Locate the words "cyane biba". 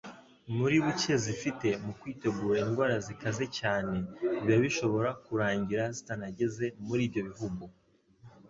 3.59-4.57